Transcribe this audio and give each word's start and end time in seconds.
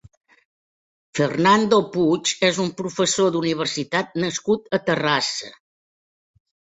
Fernando 1.17 1.77
Puig 1.95 2.31
és 2.47 2.59
un 2.63 2.71
professor 2.79 3.29
d'universitat 3.35 4.17
nascut 4.23 4.65
a 4.79 4.81
Terrassa. 4.89 5.51